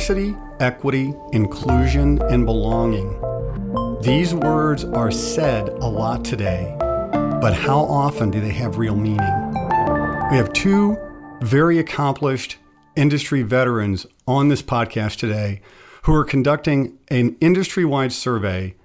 [0.00, 3.20] diversity, equity, inclusion, and belonging.
[4.00, 9.52] These words are said a lot today, but how often do they have real meaning?
[10.30, 10.96] We have two
[11.42, 12.56] very accomplished
[12.96, 15.60] industry veterans on this podcast today
[16.04, 18.76] who are conducting an industry wide survey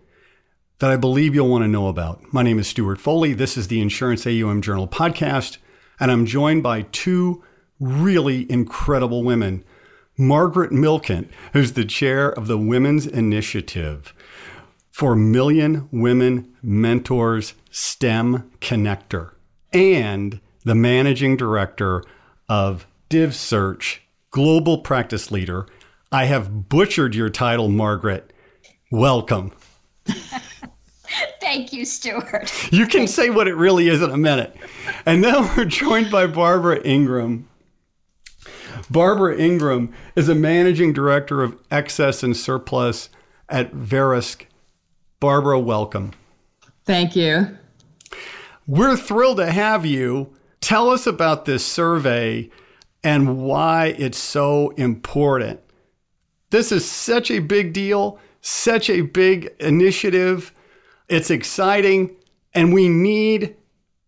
[0.79, 2.33] that I believe you'll want to know about.
[2.33, 3.31] My name is Stewart Foley.
[3.31, 5.59] This is the Insurance AUM Journal podcast,
[5.97, 7.41] and I'm joined by two
[7.79, 9.63] really incredible women.
[10.17, 14.13] Margaret Milkint, who's the chair of the Women's Initiative
[14.91, 19.31] for Million Women Mentors STEM Connector,
[19.73, 22.03] and the managing director
[22.47, 23.99] of DivSearch,
[24.31, 25.67] global practice leader.
[26.11, 28.31] I have butchered your title, Margaret.
[28.89, 29.51] Welcome.
[31.41, 32.51] Thank you, Stewart.
[32.71, 34.55] You can say what it really is in a minute.
[35.05, 37.47] And then we're joined by Barbara Ingram.
[38.89, 43.09] Barbara Ingram is a managing director of excess and surplus
[43.49, 44.45] at Verisk.
[45.19, 46.13] Barbara, welcome.
[46.85, 47.57] Thank you.
[48.67, 50.33] We're thrilled to have you.
[50.61, 52.49] Tell us about this survey
[53.03, 55.59] and why it's so important.
[56.49, 60.53] This is such a big deal, such a big initiative.
[61.07, 62.15] It's exciting,
[62.53, 63.55] and we need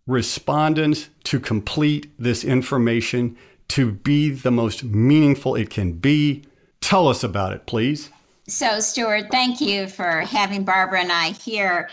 [0.07, 3.37] respondents to complete this information
[3.69, 6.45] to be the most meaningful it can be.
[6.81, 8.09] Tell us about it, please.
[8.47, 11.89] So, Stewart, thank you for having Barbara and I here.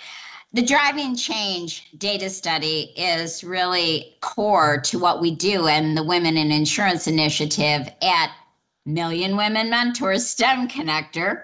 [0.53, 6.37] The driving change data study is really core to what we do in the Women
[6.37, 8.31] in Insurance Initiative at
[8.87, 11.43] Million Women Mentors STEM Connector.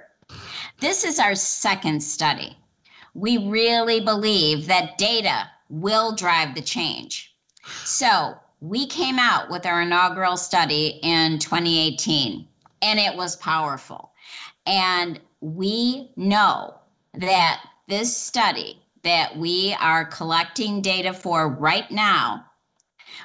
[0.79, 2.57] This is our second study.
[3.15, 7.35] We really believe that data will drive the change.
[7.85, 12.47] So, we came out with our inaugural study in 2018,
[12.83, 14.13] and it was powerful.
[14.67, 16.75] And we know
[17.15, 22.45] that this study that we are collecting data for right now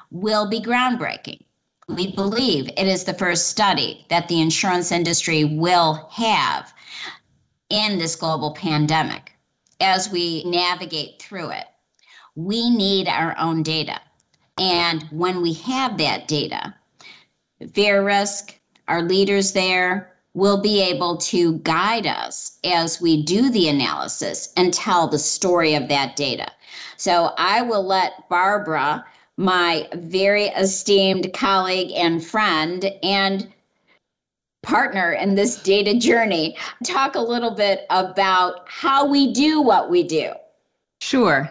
[0.09, 1.41] will be groundbreaking.
[1.89, 6.73] We believe it is the first study that the insurance industry will have
[7.69, 9.33] in this global pandemic
[9.81, 11.65] as we navigate through it.
[12.35, 13.99] We need our own data.
[14.57, 16.73] And when we have that data,
[17.61, 18.55] Verisk,
[18.87, 24.73] our leaders there, will be able to guide us as we do the analysis and
[24.73, 26.51] tell the story of that data.
[26.97, 29.05] So I will let Barbara,
[29.37, 33.51] my very esteemed colleague and friend, and
[34.61, 40.03] partner in this data journey, talk a little bit about how we do what we
[40.03, 40.31] do.
[40.99, 41.49] Sure.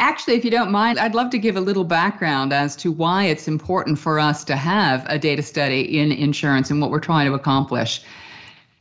[0.00, 3.24] Actually, if you don't mind, I'd love to give a little background as to why
[3.24, 7.26] it's important for us to have a data study in insurance and what we're trying
[7.26, 8.02] to accomplish.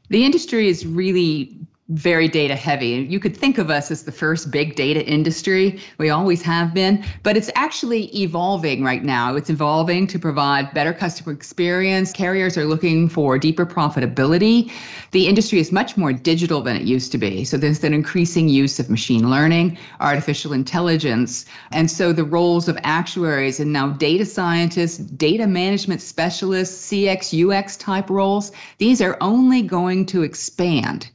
[0.09, 1.57] The industry is really
[1.89, 3.07] very data heavy.
[3.09, 5.79] You could think of us as the first big data industry.
[5.97, 9.35] We always have been, but it's actually evolving right now.
[9.35, 12.11] It's evolving to provide better customer experience.
[12.11, 14.69] Carriers are looking for deeper profitability.
[15.11, 17.45] The industry is much more digital than it used to be.
[17.45, 21.45] So there's an increasing use of machine learning, artificial intelligence.
[21.71, 27.77] And so the roles of actuaries and now data scientists, data management specialists, CX, UX
[27.77, 31.09] type roles, these are only going to expand.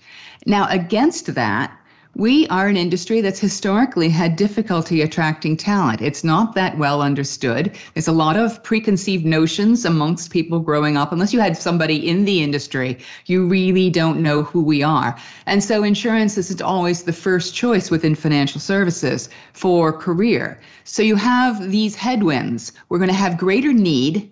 [0.46, 1.76] Now, against that,
[2.14, 6.02] we are an industry that's historically had difficulty attracting talent.
[6.02, 7.78] It's not that well understood.
[7.94, 11.10] There's a lot of preconceived notions amongst people growing up.
[11.10, 15.16] Unless you had somebody in the industry, you really don't know who we are.
[15.46, 20.60] And so insurance isn't always the first choice within financial services for career.
[20.84, 22.72] So you have these headwinds.
[22.90, 24.30] We're going to have greater need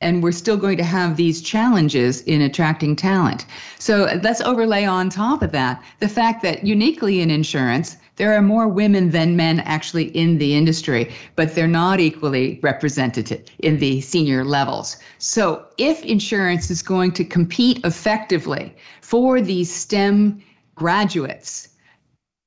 [0.00, 3.46] and we're still going to have these challenges in attracting talent.
[3.78, 8.42] So let's overlay on top of that the fact that uniquely in insurance, there are
[8.42, 14.00] more women than men actually in the industry, but they're not equally represented in the
[14.00, 14.96] senior levels.
[15.18, 20.42] So if insurance is going to compete effectively for these STEM
[20.74, 21.68] graduates,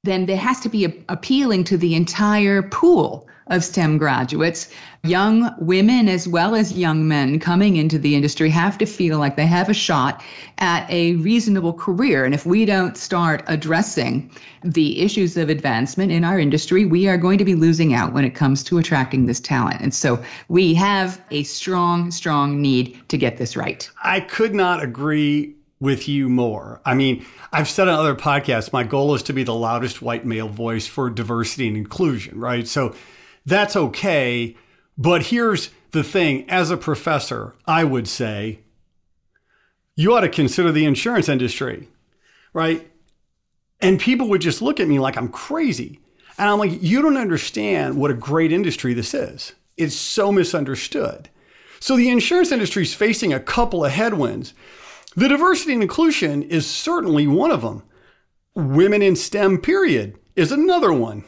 [0.03, 4.69] then there has to be a, appealing to the entire pool of STEM graduates.
[5.03, 9.35] Young women as well as young men coming into the industry have to feel like
[9.35, 10.23] they have a shot
[10.59, 12.23] at a reasonable career.
[12.23, 14.31] And if we don't start addressing
[14.63, 18.23] the issues of advancement in our industry, we are going to be losing out when
[18.23, 19.81] it comes to attracting this talent.
[19.81, 23.89] And so we have a strong, strong need to get this right.
[24.03, 26.79] I could not agree with you more.
[26.85, 30.25] I mean, I've said on other podcasts, my goal is to be the loudest white
[30.25, 32.65] male voice for diversity and inclusion, right?
[32.65, 32.95] So
[33.45, 34.55] that's okay.
[34.97, 38.59] But here's the thing as a professor, I would say
[39.95, 41.87] you ought to consider the insurance industry,
[42.53, 42.89] right?
[43.79, 45.99] And people would just look at me like I'm crazy.
[46.37, 49.53] And I'm like, you don't understand what a great industry this is.
[49.77, 51.29] It's so misunderstood.
[51.79, 54.53] So the insurance industry is facing a couple of headwinds.
[55.15, 57.83] The diversity and inclusion is certainly one of them.
[58.55, 61.23] Women in STEM, period, is another one.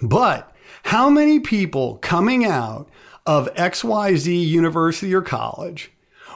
[0.00, 0.54] But
[0.86, 2.88] how many people coming out
[3.26, 5.90] of XYZ university or college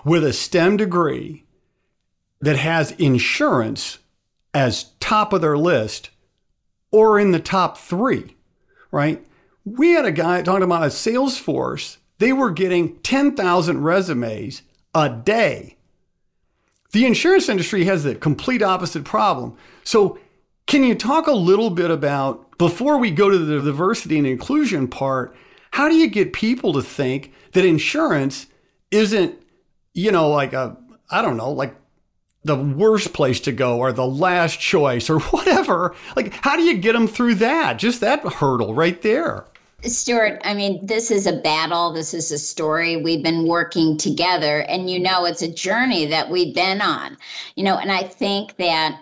[0.05, 1.45] with a STEM degree
[2.41, 3.99] that has insurance
[4.53, 6.11] as top of their list
[6.91, 8.37] or in the top three,
[8.91, 9.25] right?
[9.65, 11.99] We had a guy talking about a Salesforce.
[12.19, 14.63] They were getting 10,000 resumes
[14.93, 15.77] a day.
[16.91, 19.57] The insurance industry has the complete opposite problem.
[19.85, 20.19] So,
[20.71, 24.87] can you talk a little bit about, before we go to the diversity and inclusion
[24.87, 25.35] part,
[25.73, 28.47] how do you get people to think that insurance
[28.93, 29.35] isn't,
[29.95, 30.77] you know, like a,
[31.11, 31.75] I don't know, like
[32.45, 35.97] the worst place to go or the last choice or whatever.
[36.15, 37.81] Like, how do you get them through that?
[37.81, 39.47] Just that hurdle right there.
[39.83, 41.93] Stewart, I mean, this is a battle.
[41.93, 42.97] This is a story.
[42.97, 47.17] We've been working together, and you know, it's a journey that we've been on.
[47.57, 49.01] You know, and I think that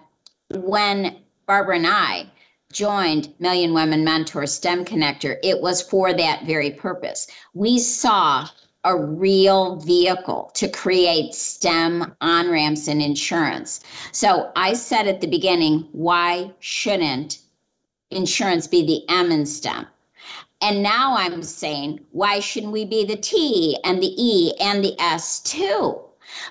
[0.51, 1.17] when
[1.49, 2.27] Barbara and I
[2.71, 7.27] joined Million Women Mentor STEM Connector, it was for that very purpose.
[7.55, 8.47] We saw
[8.85, 13.81] a real vehicle to create STEM on ramps in insurance.
[14.13, 17.39] So I said at the beginning, why shouldn't
[18.11, 19.87] insurance be the M in STEM?
[20.61, 25.01] And now I'm saying, why shouldn't we be the T and the E and the
[25.01, 25.99] S too?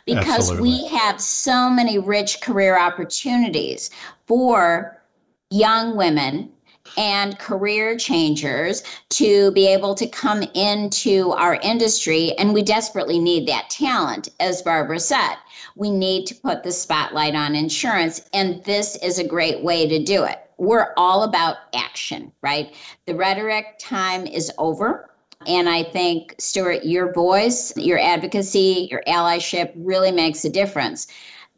[0.06, 0.70] Because Absolutely.
[0.70, 3.92] we have so many rich career opportunities
[4.28, 5.02] for
[5.50, 6.52] young women
[6.98, 12.34] and career changers to be able to come into our industry.
[12.38, 15.36] And we desperately need that talent, as Barbara said.
[15.76, 20.04] We need to put the spotlight on insurance, and this is a great way to
[20.04, 20.40] do it.
[20.58, 22.74] We're all about action, right?
[23.06, 25.10] The rhetoric time is over.
[25.46, 31.08] And I think, Stewart, your voice, your advocacy, your allyship really makes a difference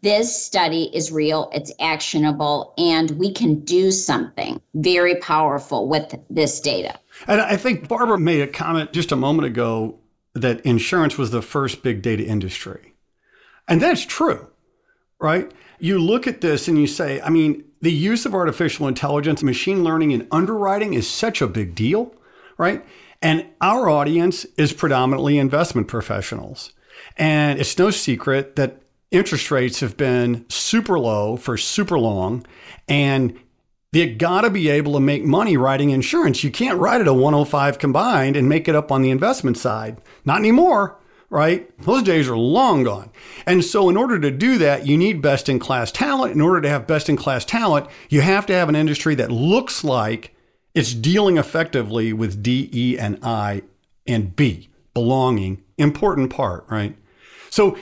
[0.01, 6.59] this study is real, it's actionable, and we can do something very powerful with this
[6.61, 6.97] data.
[7.27, 9.99] And I think Barbara made a comment just a moment ago
[10.33, 12.93] that insurance was the first big data industry.
[13.67, 14.47] And that's true,
[15.19, 15.51] right?
[15.79, 19.83] You look at this and you say, I mean, the use of artificial intelligence, machine
[19.83, 22.13] learning, and underwriting is such a big deal,
[22.57, 22.85] right?
[23.21, 26.73] And our audience is predominantly investment professionals.
[27.17, 28.81] And it's no secret that
[29.11, 32.45] interest rates have been super low for super long
[32.88, 33.39] and
[33.91, 36.44] you got to be able to make money writing insurance.
[36.44, 40.00] You can't write it a 105 combined and make it up on the investment side.
[40.25, 41.69] Not anymore, right?
[41.81, 43.09] Those days are long gone.
[43.47, 46.33] And so, in order to do that, you need best in class talent.
[46.33, 49.31] In order to have best in class talent, you have to have an industry that
[49.31, 50.35] looks like
[50.75, 53.63] it's dealing effectively with D, E, and I
[54.06, 56.95] and B, belonging, important part, right?
[57.50, 57.75] So,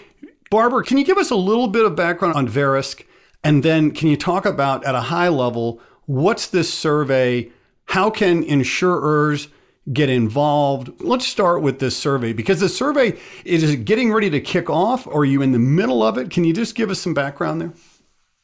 [0.49, 3.05] Barbara, can you give us a little bit of background on Verisk?
[3.43, 7.51] And then can you talk about, at a high level, what's this survey?
[7.85, 9.49] How can insurers
[9.91, 10.91] get involved?
[11.01, 15.05] Let's start with this survey because the survey is getting ready to kick off.
[15.05, 16.29] Or are you in the middle of it?
[16.29, 17.73] Can you just give us some background there?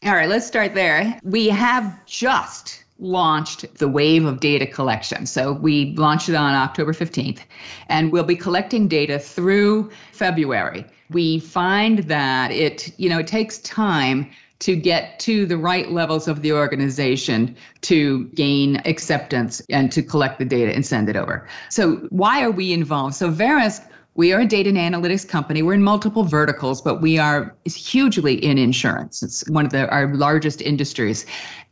[0.05, 1.17] All right, let's start there.
[1.23, 5.25] We have just launched the wave of data collection.
[5.25, 7.39] So we launched it on October 15th,
[7.87, 13.59] and we'll be collecting data through February we find that it, you know, it takes
[13.59, 14.29] time
[14.59, 20.39] to get to the right levels of the organization to gain acceptance and to collect
[20.39, 21.47] the data and send it over.
[21.69, 23.15] So why are we involved?
[23.15, 25.63] So Verisk we are a data and analytics company.
[25.63, 29.23] We're in multiple verticals, but we are hugely in insurance.
[29.23, 31.25] It's one of the, our largest industries.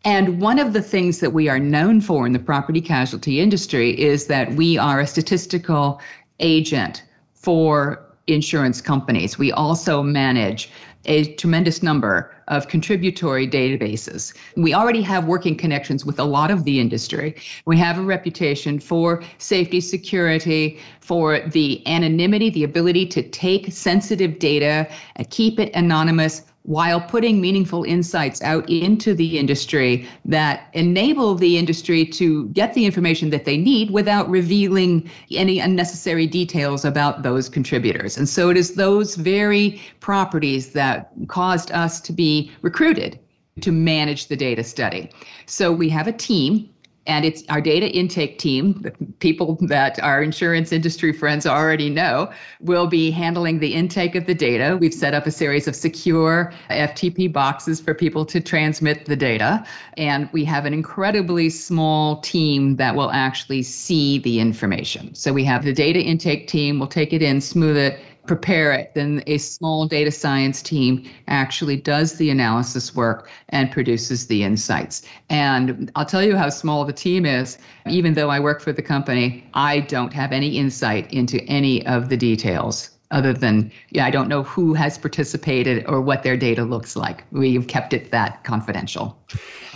[0.03, 3.99] And one of the things that we are known for in the property casualty industry
[3.99, 6.01] is that we are a statistical
[6.39, 7.03] agent
[7.35, 9.37] for insurance companies.
[9.37, 10.69] We also manage
[11.05, 14.33] a tremendous number of contributory databases.
[14.55, 17.35] We already have working connections with a lot of the industry.
[17.65, 24.39] We have a reputation for safety, security, for the anonymity, the ability to take sensitive
[24.39, 31.33] data and keep it anonymous while putting meaningful insights out into the industry that enable
[31.33, 37.23] the industry to get the information that they need without revealing any unnecessary details about
[37.23, 38.15] those contributors.
[38.15, 42.30] And so it is those very properties that caused us to be
[42.61, 43.19] recruited
[43.61, 45.09] to manage the data study.
[45.45, 46.69] So we have a team
[47.07, 52.31] And it's our data intake team, the people that our insurance industry friends already know,
[52.59, 54.77] will be handling the intake of the data.
[54.79, 59.65] We've set up a series of secure FTP boxes for people to transmit the data.
[59.97, 65.15] And we have an incredibly small team that will actually see the information.
[65.15, 67.99] So we have the data intake team, will take it in, smooth it,
[68.31, 74.27] prepare it, then a small data science team actually does the analysis work and produces
[74.27, 75.01] the insights.
[75.29, 77.57] And I'll tell you how small the team is.
[77.89, 82.07] Even though I work for the company, I don't have any insight into any of
[82.07, 86.63] the details other than yeah, I don't know who has participated or what their data
[86.63, 87.25] looks like.
[87.33, 89.19] We've kept it that confidential.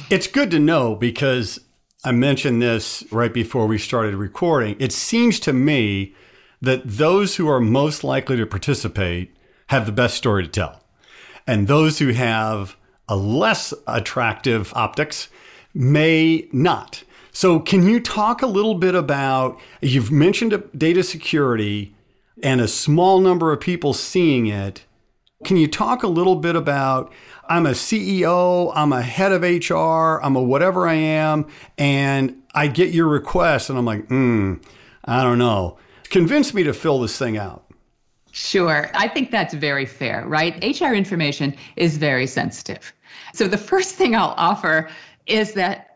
[0.10, 1.60] It's good to know because
[2.06, 4.78] I mentioned this right before we started recording.
[4.80, 6.16] It seems to me
[6.62, 9.36] that those who are most likely to participate
[9.68, 10.82] have the best story to tell.
[11.48, 12.76] And those who have
[13.08, 15.30] a less attractive optics
[15.74, 17.04] may not.
[17.32, 19.60] So, can you talk a little bit about?
[19.82, 21.94] You've mentioned data security
[22.42, 24.86] and a small number of people seeing it.
[25.44, 27.12] Can you talk a little bit about?
[27.48, 31.46] I'm a CEO, I'm a head of HR, I'm a whatever I am,
[31.78, 34.56] and I get your request, and I'm like, hmm,
[35.04, 35.78] I don't know.
[36.16, 37.66] Convince me to fill this thing out.
[38.32, 38.90] Sure.
[38.94, 40.56] I think that's very fair, right?
[40.64, 42.94] HR information is very sensitive.
[43.34, 44.90] So the first thing I'll offer
[45.26, 45.95] is that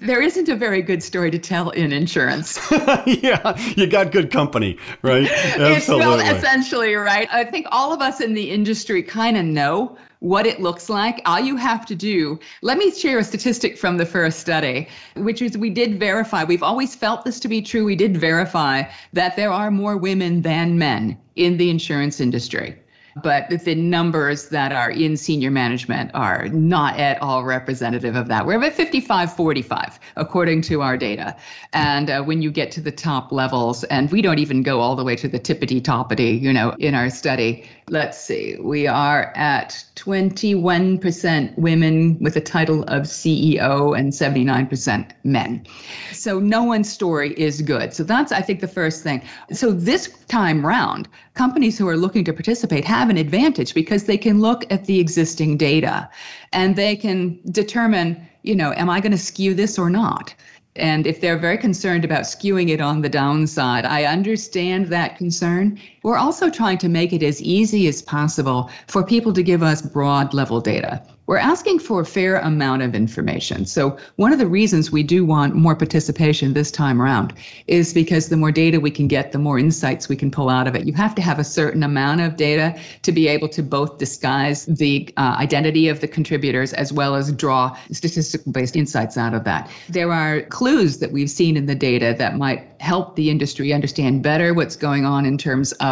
[0.00, 2.58] there isn't a very good story to tell in insurance.
[3.06, 5.28] yeah, you got good company, right?
[5.30, 6.06] Absolutely.
[6.06, 7.28] well, essentially, right?
[7.32, 11.20] I think all of us in the industry kind of know what it looks like.
[11.24, 15.42] All you have to do, let me share a statistic from the first study, which
[15.42, 17.84] is we did verify, we've always felt this to be true.
[17.84, 22.76] We did verify that there are more women than men in the insurance industry
[23.22, 28.46] but the numbers that are in senior management are not at all representative of that.
[28.46, 31.36] We're about 55 45, according to our data.
[31.72, 34.96] And uh, when you get to the top levels, and we don't even go all
[34.96, 39.32] the way to the tippity toppity, you know, in our study, let's see, we are
[39.34, 45.66] at 21% women with a title of CEO and 79% men.
[46.12, 47.92] So no one's story is good.
[47.92, 49.22] So that's, I think, the first thing.
[49.52, 51.08] So this time round,
[51.40, 55.00] companies who are looking to participate have an advantage because they can look at the
[55.00, 56.06] existing data
[56.52, 60.34] and they can determine, you know, am I going to skew this or not?
[60.76, 65.80] And if they're very concerned about skewing it on the downside, I understand that concern.
[66.02, 69.82] We're also trying to make it as easy as possible for people to give us
[69.82, 73.64] broad level data we're asking for a fair amount of information.
[73.64, 77.34] So, one of the reasons we do want more participation this time around
[77.68, 80.66] is because the more data we can get, the more insights we can pull out
[80.66, 80.86] of it.
[80.88, 84.66] You have to have a certain amount of data to be able to both disguise
[84.66, 89.44] the uh, identity of the contributors as well as draw statistical based insights out of
[89.44, 89.70] that.
[89.88, 94.24] There are clues that we've seen in the data that might help the industry understand
[94.24, 95.89] better what's going on in terms of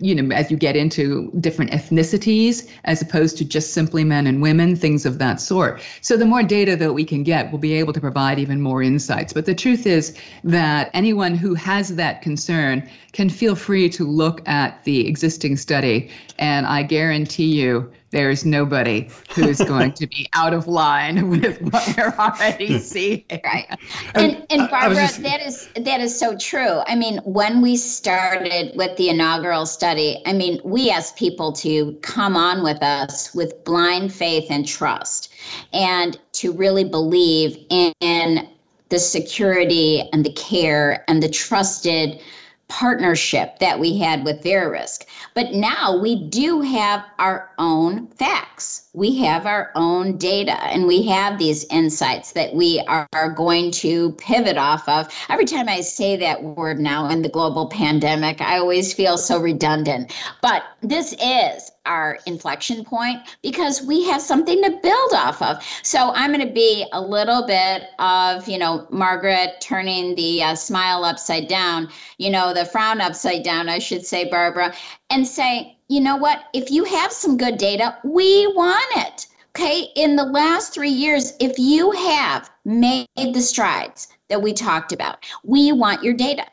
[0.00, 4.40] you know, as you get into different ethnicities as opposed to just simply men and
[4.40, 5.82] women, things of that sort.
[6.00, 8.82] So the more data that we can get, we'll be able to provide even more
[8.82, 9.32] insights.
[9.32, 14.46] But the truth is that anyone who has that concern can feel free to look
[14.48, 16.10] at the existing study.
[16.38, 21.94] And I guarantee you, there's nobody who's going to be out of line with what
[21.96, 23.24] we're already seeing.
[23.44, 23.66] Right.
[24.14, 25.22] And, and Barbara, just...
[25.22, 26.80] that is that is so true.
[26.86, 31.92] I mean, when we started with the inaugural study, I mean, we asked people to
[32.02, 35.32] come on with us with blind faith and trust
[35.72, 38.48] and to really believe in, in
[38.88, 42.20] the security and the care and the trusted
[42.68, 45.04] partnership that we had with Verisk.
[45.34, 48.87] But now we do have our own facts.
[48.98, 54.12] We have our own data and we have these insights that we are, going to
[54.12, 55.06] pivot off of.
[55.28, 59.38] Every time I say that word now in the global pandemic, I always feel so
[59.38, 60.12] redundant.
[60.40, 65.62] But this is our inflection point because we have something to build off of.
[65.82, 70.54] So I'm going to be a little bit of, you know, Margaret turning the uh,
[70.54, 74.74] smile upside down, you know, the frown upside down, I should say, Barbara,
[75.10, 76.44] and say, you know what?
[76.52, 79.26] If you have some good data, we want it.
[79.56, 79.88] Okay.
[79.96, 85.24] In the last three years, if you have made the strides that we talked about,
[85.42, 86.44] we want your data.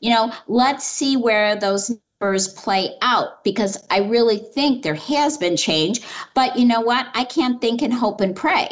[0.00, 5.36] You know, let's see where those numbers play out because I really think there has
[5.36, 6.00] been change.
[6.34, 7.08] But you know what?
[7.14, 8.70] I can't think and hope and pray.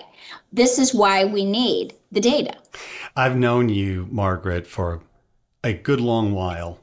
[0.52, 2.54] This is why we need the data.
[3.14, 5.02] I've known you, Margaret, for
[5.62, 6.80] a good long while.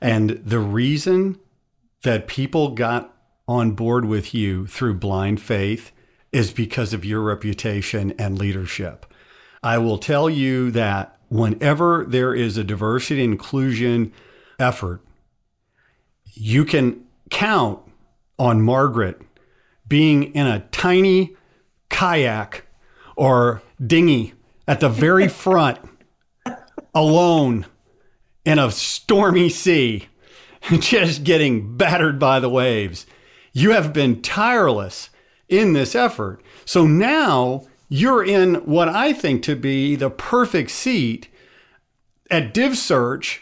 [0.00, 1.40] and the reason
[2.06, 3.12] that people got
[3.48, 5.90] on board with you through blind faith
[6.30, 9.12] is because of your reputation and leadership.
[9.60, 14.12] I will tell you that whenever there is a diversity inclusion
[14.60, 15.00] effort,
[16.32, 17.80] you can count
[18.38, 19.20] on Margaret
[19.88, 21.34] being in a tiny
[21.88, 22.68] kayak
[23.16, 24.34] or dinghy
[24.68, 25.80] at the very front,
[26.94, 27.66] alone
[28.44, 30.06] in a stormy sea,
[30.80, 33.06] just getting battered by the waves.
[33.52, 35.10] You have been tireless
[35.48, 36.42] in this effort.
[36.64, 41.28] So now you're in what I think to be the perfect seat
[42.30, 43.40] at DivSearch.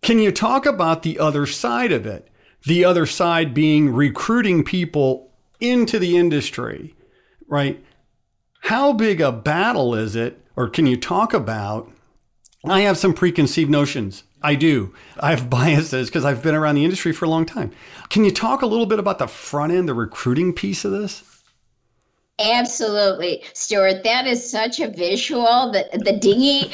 [0.00, 2.28] Can you talk about the other side of it?
[2.64, 6.94] The other side being recruiting people into the industry,
[7.46, 7.84] right?
[8.62, 11.90] How big a battle is it, or can you talk about?
[12.64, 14.22] I have some preconceived notions.
[14.42, 14.94] I do.
[15.20, 17.72] I have biases because I've been around the industry for a long time.
[18.08, 21.32] Can you talk a little bit about the front end, the recruiting piece of this?
[22.42, 24.02] Absolutely, Stewart.
[24.04, 25.70] That is such a visual.
[25.70, 26.72] The the dinghy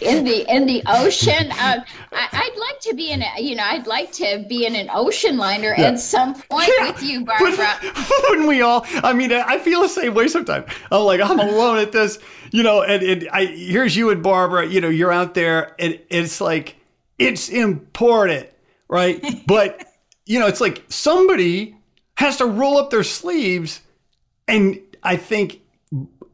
[0.00, 1.52] in the in the ocean.
[1.66, 1.82] Um,
[2.12, 4.88] I, would like to be in a, you know, I'd like to be in an
[4.92, 5.88] ocean liner yeah.
[5.88, 6.90] at some point yeah.
[6.90, 7.76] with you, Barbara.
[8.28, 8.86] Wouldn't we all?
[9.02, 10.70] I mean, I feel the same way sometimes.
[10.92, 12.18] I'm like, I'm alone at this,
[12.52, 14.66] you know, and, and I here's you and Barbara.
[14.66, 16.75] You know, you're out there, and it's like
[17.18, 18.48] it's important,
[18.88, 19.24] right?
[19.46, 19.84] but
[20.24, 21.76] you know, it's like somebody
[22.16, 23.80] has to roll up their sleeves
[24.48, 25.60] and I think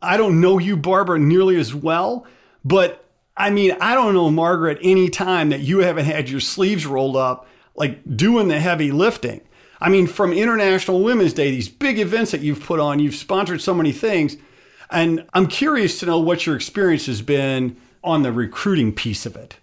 [0.00, 2.26] I don't know you, Barbara, nearly as well,
[2.64, 3.02] but
[3.36, 7.16] I mean, I don't know Margaret any time that you haven't had your sleeves rolled
[7.16, 9.40] up, like doing the heavy lifting.
[9.80, 13.60] I mean, from International Women's Day, these big events that you've put on, you've sponsored
[13.60, 14.36] so many things.
[14.90, 19.34] And I'm curious to know what your experience has been on the recruiting piece of
[19.36, 19.56] it.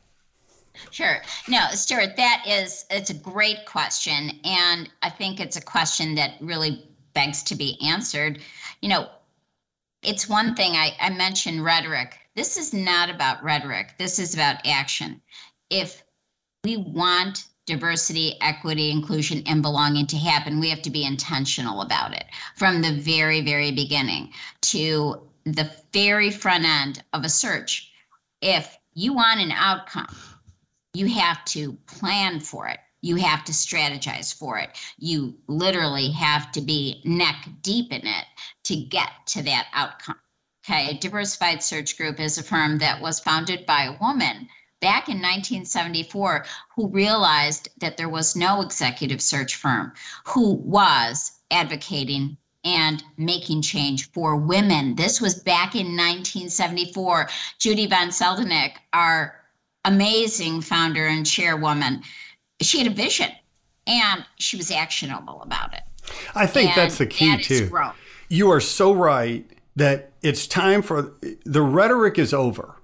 [0.91, 1.21] Sure.
[1.47, 4.31] No, Stewart, that is it's a great question.
[4.43, 8.39] And I think it's a question that really begs to be answered
[8.81, 9.07] you know,
[10.01, 12.17] it's one thing I, I mentioned rhetoric.
[12.35, 13.95] This is not about rhetoric.
[13.97, 15.21] This is about action.
[15.69, 16.03] If
[16.63, 22.13] we want diversity, equity, inclusion, and belonging to happen, we have to be intentional about
[22.13, 27.91] it from the very, very beginning to the very front end of a search.
[28.41, 30.07] If you want an outcome,
[30.93, 32.79] you have to plan for it.
[33.01, 34.71] You have to strategize for it.
[34.97, 38.25] You literally have to be neck deep in it
[38.65, 40.17] to get to that outcome.
[40.65, 44.49] Okay, Diversified Search Group is a firm that was founded by a woman
[44.81, 49.93] back in 1974 who realized that there was no executive search firm
[50.25, 54.95] who was advocating and making change for women.
[54.95, 57.29] This was back in 1974.
[57.57, 59.38] Judy von Seldeneck, our
[59.85, 62.01] amazing founder and chairwoman,
[62.61, 63.29] she had a vision
[63.87, 65.81] and she was actionable about it.
[66.35, 67.69] I think and that's the key that too.
[68.29, 71.13] You are so right that it's time for
[71.45, 72.75] the rhetoric is over,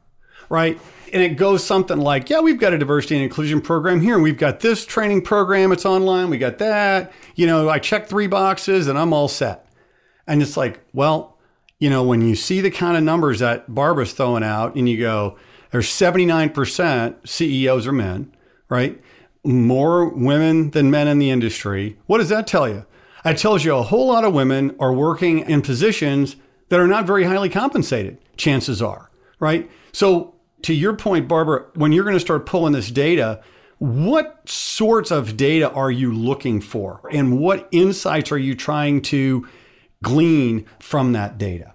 [0.49, 0.79] right?
[1.13, 4.23] And it goes something like, yeah, we've got a diversity and inclusion program here, and
[4.23, 7.13] we've got this training program, it's online, we got that.
[7.35, 9.67] You know, I check three boxes and I'm all set.
[10.27, 11.37] And it's like, well,
[11.79, 14.97] you know, when you see the kind of numbers that Barbara's throwing out and you
[14.97, 15.37] go,
[15.71, 18.35] there's 79% CEOs are men,
[18.69, 19.01] right?
[19.45, 21.97] more women than men in the industry.
[22.07, 22.85] What does that tell you?
[23.23, 26.35] It tells you a whole lot of women are working in positions
[26.69, 29.69] that are not very highly compensated, chances are, right?
[29.91, 33.41] So, to your point, Barbara, when you're going to start pulling this data,
[33.77, 37.01] what sorts of data are you looking for?
[37.11, 39.47] And what insights are you trying to
[40.01, 41.74] glean from that data?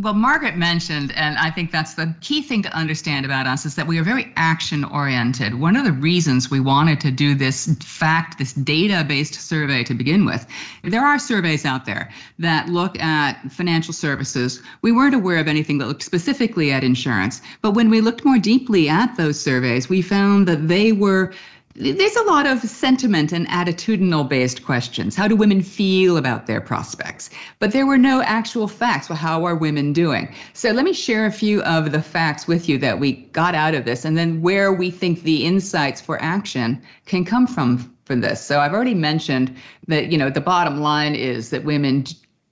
[0.00, 3.74] Well, Margaret mentioned, and I think that's the key thing to understand about us, is
[3.74, 5.54] that we are very action oriented.
[5.56, 9.94] One of the reasons we wanted to do this fact, this data based survey to
[9.94, 10.46] begin with,
[10.84, 14.62] there are surveys out there that look at financial services.
[14.82, 18.38] We weren't aware of anything that looked specifically at insurance, but when we looked more
[18.38, 21.32] deeply at those surveys, we found that they were
[21.78, 25.14] there's a lot of sentiment and attitudinal based questions.
[25.14, 27.30] How do women feel about their prospects?
[27.60, 29.08] But there were no actual facts.
[29.08, 30.34] Well, how are women doing?
[30.54, 33.74] So let me share a few of the facts with you that we got out
[33.74, 38.22] of this and then where we think the insights for action can come from from
[38.22, 38.44] this.
[38.44, 39.54] So I've already mentioned
[39.86, 42.04] that, you know, the bottom line is that women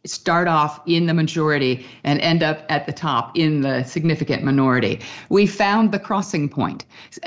[0.07, 5.01] start off in the majority and end up at the top in the significant minority.
[5.29, 6.85] We found the crossing point.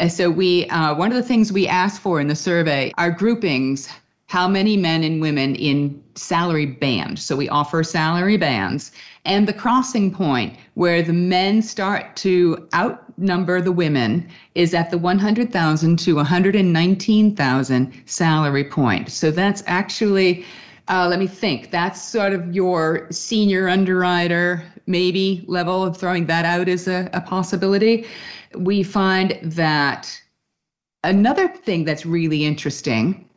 [0.09, 3.89] So we uh, one of the things we asked for in the survey are groupings.
[4.27, 7.17] How many men and women in salary band?
[7.17, 8.91] So we offer salary bands
[9.25, 14.97] and the crossing point where the men start to outnumber the women is at the
[14.97, 19.11] 100,000 to 119,000 salary point.
[19.11, 20.45] So that's actually
[20.89, 21.69] Uh, let me think.
[21.69, 27.21] That's sort of your senior underwriter, maybe level of throwing that out as a, a
[27.21, 28.07] possibility.
[28.55, 30.19] We find that
[31.03, 33.29] another thing that's really interesting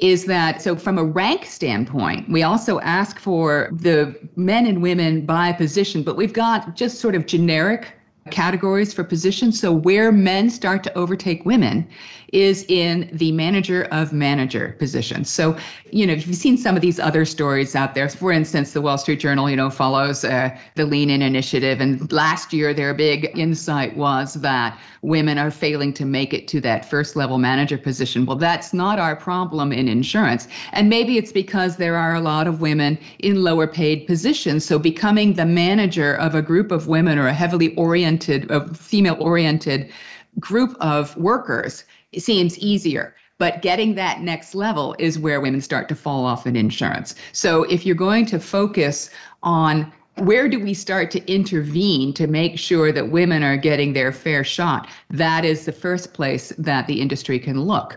[0.00, 5.26] is that so from a rank standpoint we also ask for the men and women
[5.26, 7.98] by position but we've got just sort of generic
[8.30, 9.60] categories for positions.
[9.60, 11.88] So where men start to overtake women
[12.32, 15.24] is in the manager of manager position.
[15.24, 15.56] So,
[15.90, 18.80] you know, if you've seen some of these other stories out there, for instance, the
[18.80, 21.80] Wall Street Journal, you know, follows uh, the Lean In Initiative.
[21.80, 26.60] And last year, their big insight was that women are failing to make it to
[26.60, 28.26] that first level manager position.
[28.26, 30.48] Well, that's not our problem in insurance.
[30.72, 34.64] And maybe it's because there are a lot of women in lower paid positions.
[34.64, 39.90] So becoming the manager of a group of women or a heavily oriented, female oriented
[40.38, 41.84] group of workers
[42.20, 43.14] seems easier.
[43.38, 47.14] But getting that next level is where women start to fall off in insurance.
[47.32, 49.10] So if you're going to focus
[49.42, 54.10] on where do we start to intervene to make sure that women are getting their
[54.10, 54.88] fair shot?
[55.10, 57.96] That is the first place that the industry can look.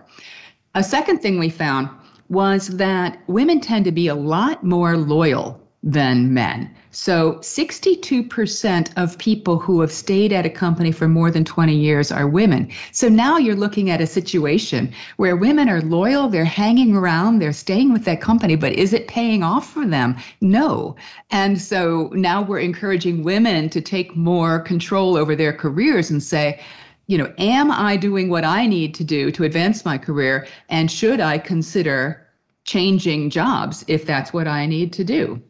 [0.75, 1.89] A second thing we found
[2.29, 6.69] was that women tend to be a lot more loyal than men.
[6.91, 12.11] So 62% of people who have stayed at a company for more than 20 years
[12.11, 12.69] are women.
[12.91, 17.51] So now you're looking at a situation where women are loyal, they're hanging around, they're
[17.51, 20.15] staying with that company, but is it paying off for them?
[20.39, 20.95] No.
[21.31, 26.59] And so now we're encouraging women to take more control over their careers and say,
[27.07, 30.47] you know, am I doing what I need to do to advance my career?
[30.69, 32.27] And should I consider
[32.65, 35.41] changing jobs if that's what I need to do?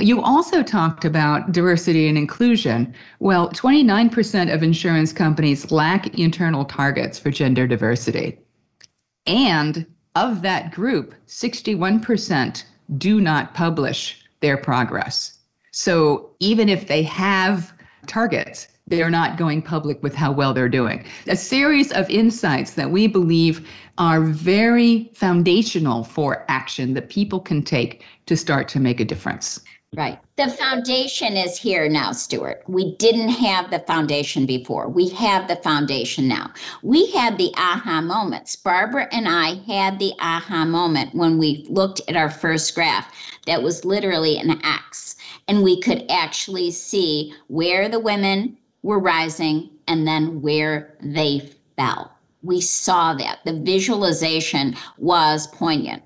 [0.00, 2.94] You also talked about diversity and inclusion.
[3.18, 8.38] Well, 29% of insurance companies lack internal targets for gender diversity.
[9.26, 12.64] And of that group, 61%
[12.96, 15.38] do not publish their progress.
[15.72, 17.72] So even if they have
[18.06, 21.04] targets, they're not going public with how well they're doing.
[21.28, 27.62] A series of insights that we believe are very foundational for action that people can
[27.62, 29.60] take to start to make a difference.
[29.96, 30.20] Right.
[30.36, 32.62] The foundation is here now, Stewart.
[32.68, 34.88] We didn't have the foundation before.
[34.88, 36.52] We have the foundation now.
[36.84, 38.54] We had the aha moments.
[38.54, 43.12] Barbara and I had the aha moment when we looked at our first graph
[43.46, 45.16] that was literally an X.
[45.48, 52.12] And we could actually see where the women were rising and then where they fell.
[52.44, 53.40] We saw that.
[53.44, 56.04] The visualization was poignant.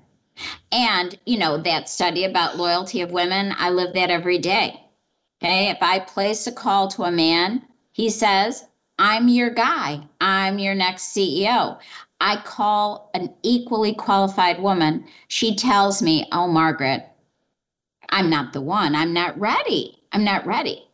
[0.71, 4.81] And, you know, that study about loyalty of women, I live that every day.
[5.41, 5.69] Okay.
[5.69, 8.65] If I place a call to a man, he says,
[8.97, 11.77] I'm your guy, I'm your next CEO.
[12.21, 15.05] I call an equally qualified woman.
[15.27, 17.05] She tells me, Oh, Margaret,
[18.09, 18.95] I'm not the one.
[18.95, 19.99] I'm not ready.
[20.13, 20.87] I'm not ready.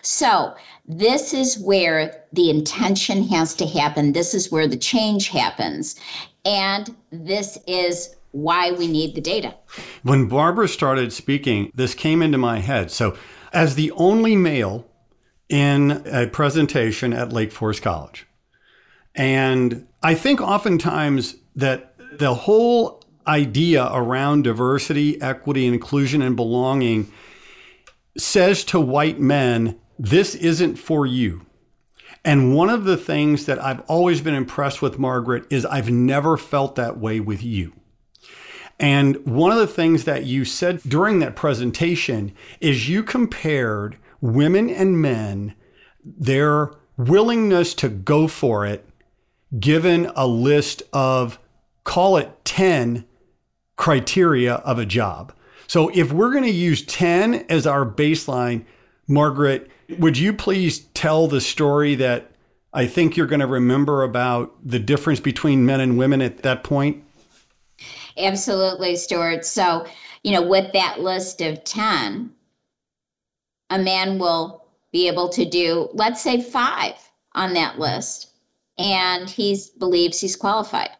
[0.00, 0.54] So,
[0.86, 4.12] this is where the intention has to happen.
[4.12, 5.96] This is where the change happens.
[6.44, 9.54] And this is why we need the data.
[10.02, 12.90] When Barbara started speaking, this came into my head.
[12.90, 13.16] So,
[13.52, 14.86] as the only male
[15.48, 18.26] in a presentation at Lake Forest College,
[19.14, 27.12] and I think oftentimes that the whole idea around diversity, equity, inclusion, and belonging
[28.16, 31.46] says to white men, this isn't for you.
[32.24, 36.36] And one of the things that I've always been impressed with, Margaret, is I've never
[36.36, 37.72] felt that way with you.
[38.78, 44.68] And one of the things that you said during that presentation is you compared women
[44.70, 45.54] and men,
[46.04, 48.88] their willingness to go for it,
[49.58, 51.38] given a list of,
[51.84, 53.04] call it 10
[53.76, 55.32] criteria of a job.
[55.66, 58.64] So if we're going to use 10 as our baseline,
[59.08, 62.30] Margaret, would you please tell the story that
[62.72, 66.64] I think you're going to remember about the difference between men and women at that
[66.64, 67.04] point?
[68.16, 69.44] Absolutely, Stewart.
[69.44, 69.86] So,
[70.22, 72.32] you know, with that list of 10,
[73.70, 76.94] a man will be able to do, let's say, five
[77.34, 78.30] on that list,
[78.78, 80.90] and he believes he's qualified.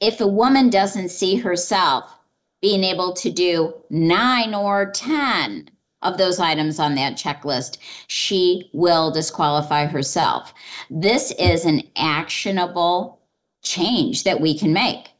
[0.00, 2.18] If a woman doesn't see herself
[2.60, 5.70] being able to do nine or 10
[6.02, 7.78] of those items on that checklist,
[8.08, 10.52] she will disqualify herself.
[10.90, 13.20] This is an actionable
[13.62, 15.11] change that we can make.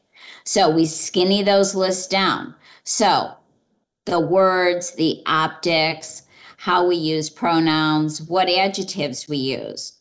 [0.45, 2.55] So we skinny those lists down.
[2.85, 3.33] So
[4.05, 6.23] the words, the optics,
[6.57, 9.95] how we use pronouns, what adjectives we use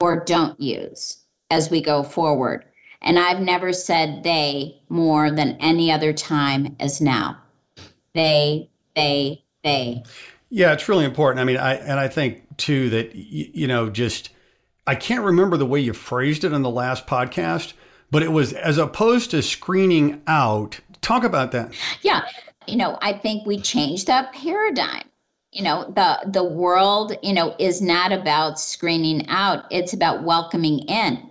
[0.00, 1.18] or don't use
[1.50, 2.64] as we go forward.
[3.02, 7.38] And I've never said they more than any other time as now.
[8.14, 10.02] they, they, they.
[10.50, 11.40] Yeah, it's really important.
[11.40, 14.30] I mean, I and I think too that you know just
[14.86, 17.74] I can't remember the way you phrased it in the last podcast,
[18.10, 20.80] but it was as opposed to screening out.
[21.00, 21.72] Talk about that.
[22.02, 22.22] Yeah,
[22.66, 25.04] you know, I think we changed that paradigm.
[25.52, 29.64] You know, the the world, you know, is not about screening out.
[29.70, 31.30] It's about welcoming in.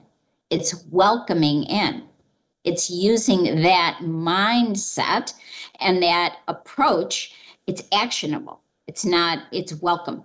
[0.50, 2.04] It's welcoming in.
[2.64, 5.34] It's using that mindset
[5.80, 7.34] and that approach.
[7.66, 8.62] It's actionable.
[8.88, 10.24] It's not, it's welcome.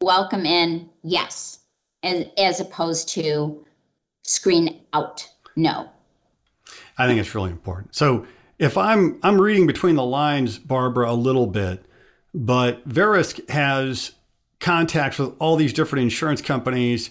[0.00, 1.60] Welcome in, yes,
[2.02, 3.64] as, as opposed to
[4.24, 5.90] screen out, no.
[6.98, 7.94] I think it's really important.
[7.94, 8.26] So
[8.58, 11.84] if I'm I'm reading between the lines, Barbara, a little bit,
[12.34, 14.12] but Verisk has
[14.60, 17.10] contacts with all these different insurance companies,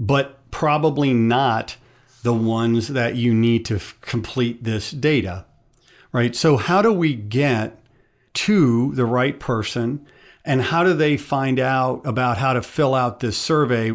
[0.00, 1.76] but probably not
[2.22, 5.46] the ones that you need to f- complete this data,
[6.12, 6.34] right?
[6.34, 7.80] So how do we get
[8.34, 10.04] to the right person,
[10.44, 13.92] and how do they find out about how to fill out this survey?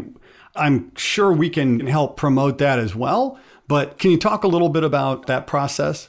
[0.56, 3.40] I'm sure we can help promote that as well.
[3.74, 6.08] But can you talk a little bit about that process?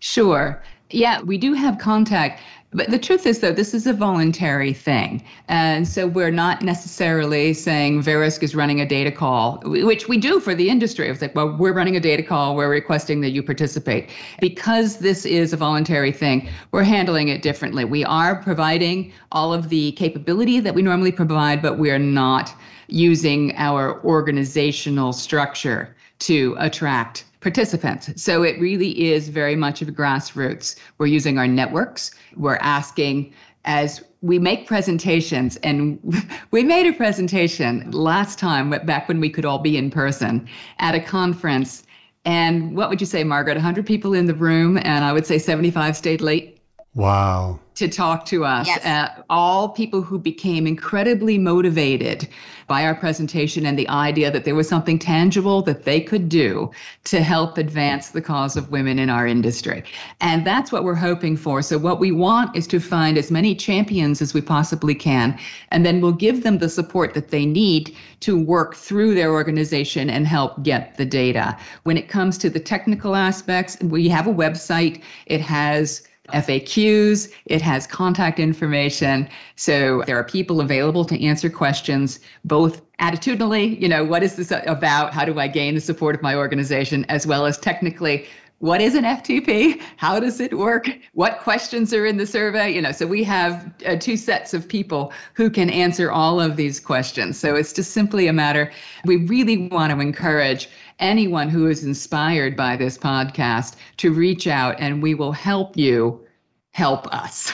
[0.00, 0.62] Sure.
[0.90, 2.42] Yeah, we do have contact.
[2.74, 5.24] But the truth is, though, this is a voluntary thing.
[5.48, 10.40] And so we're not necessarily saying Verisk is running a data call, which we do
[10.40, 11.08] for the industry.
[11.08, 14.10] It's like, well, we're running a data call, we're requesting that you participate.
[14.38, 17.86] Because this is a voluntary thing, we're handling it differently.
[17.86, 22.54] We are providing all of the capability that we normally provide, but we're not
[22.88, 28.10] using our organizational structure to attract participants.
[28.20, 30.76] So it really is very much of a grassroots.
[30.98, 32.10] We're using our networks.
[32.36, 33.32] We're asking
[33.64, 35.98] as we make presentations, and
[36.50, 40.48] we made a presentation last time, back when we could all be in person
[40.78, 41.84] at a conference.
[42.24, 43.54] And what would you say, Margaret?
[43.54, 46.55] 100 people in the room, and I would say 75 stayed late.
[46.96, 47.60] Wow.
[47.74, 48.66] To talk to us.
[48.66, 48.86] Yes.
[48.86, 52.26] Uh, all people who became incredibly motivated
[52.68, 56.70] by our presentation and the idea that there was something tangible that they could do
[57.04, 59.84] to help advance the cause of women in our industry.
[60.22, 61.60] And that's what we're hoping for.
[61.60, 65.38] So, what we want is to find as many champions as we possibly can,
[65.70, 70.08] and then we'll give them the support that they need to work through their organization
[70.08, 71.58] and help get the data.
[71.82, 77.62] When it comes to the technical aspects, we have a website, it has FAQs, it
[77.62, 79.28] has contact information.
[79.56, 84.50] So there are people available to answer questions, both attitudinally, you know, what is this
[84.50, 85.12] about?
[85.12, 87.04] How do I gain the support of my organization?
[87.08, 88.26] As well as technically,
[88.58, 89.82] what is an FTP?
[89.96, 90.88] How does it work?
[91.12, 92.70] What questions are in the survey?
[92.72, 96.56] You know, so we have uh, two sets of people who can answer all of
[96.56, 97.38] these questions.
[97.38, 98.72] So it's just simply a matter,
[99.04, 104.76] we really want to encourage anyone who is inspired by this podcast to reach out
[104.78, 106.26] and we will help you
[106.70, 107.52] help us.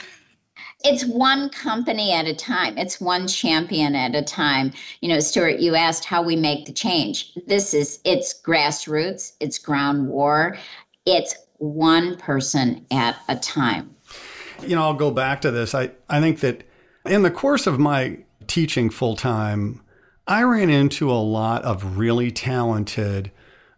[0.85, 2.77] It's one company at a time.
[2.77, 4.73] It's one champion at a time.
[4.99, 7.33] You know, Stewart, you asked how we make the change.
[7.47, 10.57] This is it's grassroots, it's ground war,
[11.05, 13.95] it's one person at a time.
[14.61, 15.75] You know, I'll go back to this.
[15.75, 16.63] I, I think that
[17.05, 19.81] in the course of my teaching full time,
[20.27, 23.31] I ran into a lot of really talented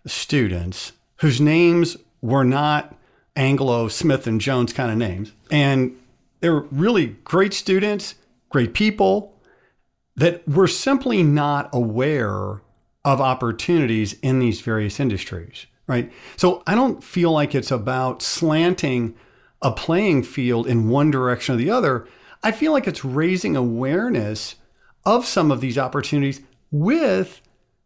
[0.06, 2.96] students whose names were not
[3.36, 5.34] Anglo, Smith, and Jones kind of names.
[5.50, 5.98] And
[6.40, 8.16] they were really great students,
[8.50, 9.34] great people
[10.16, 12.62] that were simply not aware
[13.04, 16.12] of opportunities in these various industries, right?
[16.38, 19.16] So I don't feel like it's about slanting
[19.62, 22.08] a playing field in one direction or the other.
[22.44, 24.56] I feel like it's raising awareness
[25.06, 27.42] of some of these opportunities with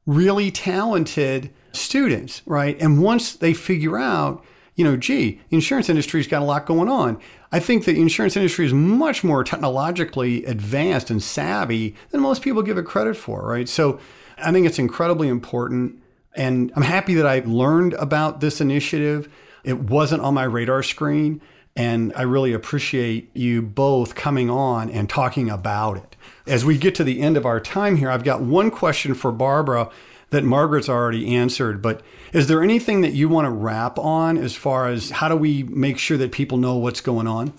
[0.05, 2.79] really talented students, right?
[2.81, 4.43] And once they figure out,
[4.75, 7.19] you know, gee, insurance industry's got a lot going on.
[7.51, 12.61] I think the insurance industry is much more technologically advanced and savvy than most people
[12.61, 13.67] give it credit for, right?
[13.67, 13.99] So
[14.37, 16.01] I think it's incredibly important.
[16.39, 19.27] And I'm happy that I learned about this initiative.
[19.65, 21.41] It wasn't on my radar screen.
[21.75, 26.15] And I really appreciate you both coming on and talking about it.
[26.47, 29.33] As we get to the end of our time here, I've got one question for
[29.33, 29.89] Barbara
[30.29, 31.81] that Margaret's already answered.
[31.81, 35.35] But is there anything that you want to wrap on as far as how do
[35.35, 37.51] we make sure that people know what's going on?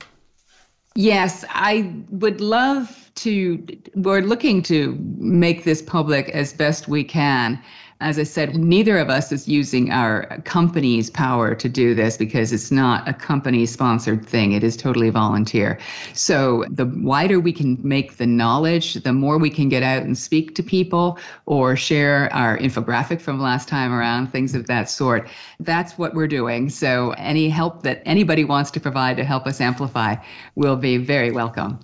[0.95, 3.67] Yes, I would love to.
[3.95, 7.63] We're looking to make this public as best we can.
[8.01, 12.51] as I said, neither of us is using our company's power to do this because
[12.51, 14.53] it's not a company sponsored thing.
[14.53, 15.79] It is totally volunteer.
[16.15, 20.17] So the wider we can make the knowledge, the more we can get out and
[20.17, 25.29] speak to people or share our infographic from last time around, things of that sort.
[25.61, 26.71] That's what we're doing.
[26.71, 30.17] So any help that anybody wants to provide to help us amplify
[30.55, 31.79] will be very welcome.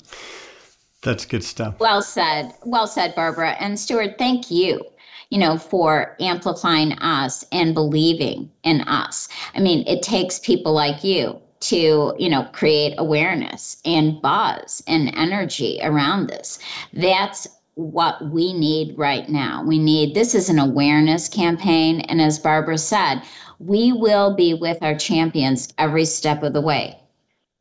[1.07, 1.79] That's good stuff.
[1.79, 2.53] Well said.
[2.65, 3.53] Well said, Barbara.
[3.61, 4.85] And Stewart, thank you
[5.31, 9.29] you know, for amplifying us and believing in us.
[9.55, 15.13] I mean, it takes people like you to, you know, create awareness and buzz and
[15.17, 16.59] energy around this.
[16.93, 19.65] That's what we need right now.
[19.65, 22.01] We need this is an awareness campaign.
[22.03, 23.23] And as Barbara said,
[23.59, 26.99] we will be with our champions every step of the way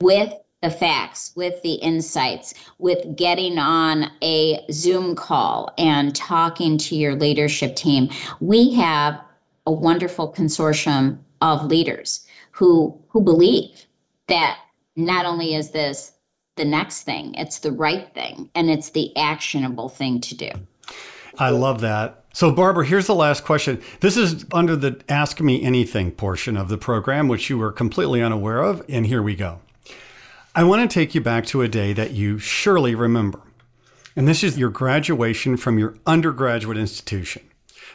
[0.01, 0.33] with
[0.65, 7.13] the facts, with the insights, with getting on a Zoom call and talking to your
[7.13, 8.09] leadership team.
[8.39, 9.21] We have
[9.67, 13.85] a wonderful consortium of leaders who who believe
[14.27, 14.57] that
[14.95, 16.13] not only is this
[16.55, 20.49] the next thing, it's the right thing and it's the actionable thing to do.
[21.37, 22.23] I love that.
[22.33, 23.81] So, Barbara, here's the last question.
[23.99, 28.23] This is under the Ask Me Anything portion of the program, which you were completely
[28.23, 28.83] unaware of.
[28.89, 29.59] And here we go.
[30.57, 33.41] I want to take you back to a day that you surely remember.
[34.15, 37.41] And this is your graduation from your undergraduate institution.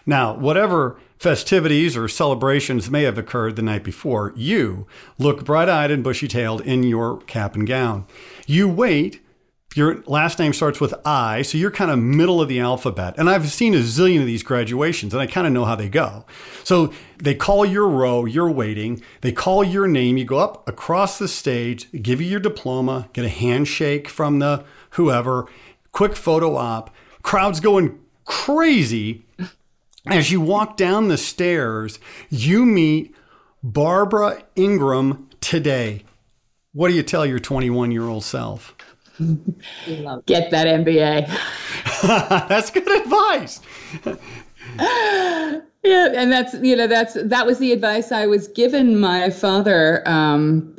[0.04, 4.86] Now, whatever festivities or celebrations may have occurred the night before, you
[5.18, 8.04] look bright eyed and bushy tailed in your cap and gown.
[8.46, 9.22] You wait
[9.76, 13.14] your last name starts with I, so you're kind of middle of the alphabet.
[13.16, 15.88] And I've seen a zillion of these graduations and I kind of know how they
[15.88, 16.24] go.
[16.64, 19.00] So they call your row, you're waiting.
[19.20, 23.24] They call your name, you go up across the stage, give you your diploma, get
[23.24, 25.46] a handshake from the whoever,
[25.92, 26.92] quick photo op.
[27.22, 29.24] Crowd's going crazy.
[30.06, 33.14] As you walk down the stairs, you meet
[33.62, 36.04] Barbara Ingram today.
[36.72, 38.74] What do you tell your 21 year old self?
[40.26, 41.28] Get that MBA.
[42.48, 43.60] that's good advice.
[45.84, 48.98] yeah, and that's you know that's that was the advice I was given.
[48.98, 50.74] My father, um,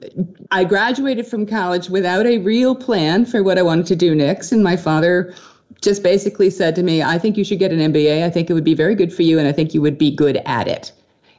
[0.49, 4.51] I graduated from college without a real plan for what I wanted to do next,
[4.51, 5.35] and my father
[5.81, 8.23] just basically said to me, "I think you should get an MBA.
[8.23, 10.09] I think it would be very good for you, and I think you would be
[10.09, 10.91] good at it."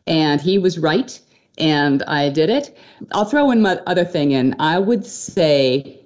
[0.06, 1.18] And he was right,
[1.58, 2.76] and I did it.
[3.10, 4.54] I'll throw one other thing in.
[4.60, 6.01] I would say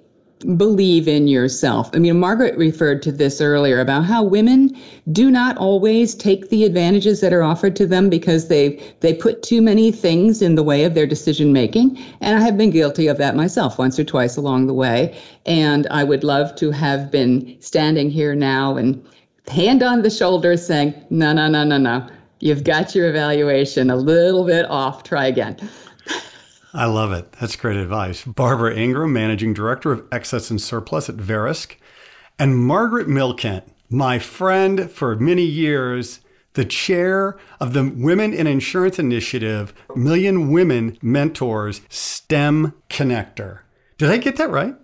[0.55, 1.89] believe in yourself.
[1.93, 4.75] I mean, Margaret referred to this earlier about how women
[5.11, 9.41] do not always take the advantages that are offered to them because they they put
[9.41, 11.97] too many things in the way of their decision making.
[12.21, 15.17] And I have been guilty of that myself once or twice along the way.
[15.45, 19.03] And I would love to have been standing here now and
[19.47, 22.07] hand on the shoulder saying, no, no, no, no, no.
[22.39, 25.03] You've got your evaluation a little bit off.
[25.03, 25.57] Try again.
[26.77, 27.31] I love it.
[27.31, 28.23] That's great advice.
[28.23, 31.75] Barbara Ingram, Managing Director of Excess and Surplus at Verisk,
[32.37, 36.19] and Margaret Milkint, my friend for many years,
[36.53, 43.61] the chair of the Women in Insurance Initiative, Million Women Mentors STEM Connector.
[43.97, 44.75] Did I get that right?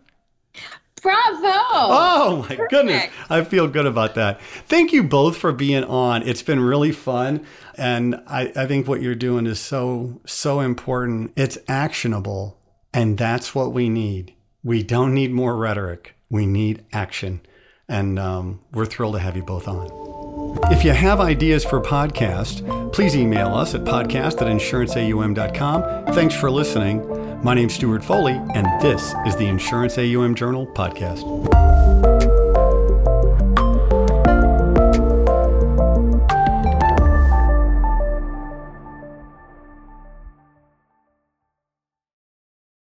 [1.03, 1.41] Bravo.
[1.45, 2.71] Oh my Perfect.
[2.71, 3.11] goodness.
[3.29, 4.41] I feel good about that.
[4.41, 6.27] Thank you both for being on.
[6.27, 7.45] It's been really fun.
[7.77, 11.33] And I, I think what you're doing is so, so important.
[11.35, 12.57] It's actionable.
[12.93, 14.33] And that's what we need.
[14.63, 16.15] We don't need more rhetoric.
[16.29, 17.41] We need action.
[17.89, 19.89] And um, we're thrilled to have you both on.
[20.71, 26.05] If you have ideas for podcast, please email us at podcast at insuranceaum.com.
[26.13, 27.01] Thanks for listening.
[27.43, 32.12] My name's Stewart Foley, and this is the Insurance AUM Journal podcast.